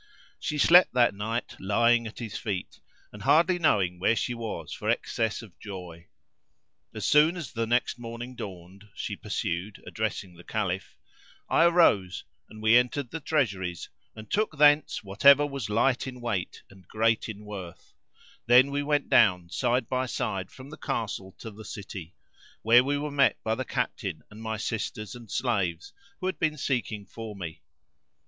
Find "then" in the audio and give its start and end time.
18.47-18.71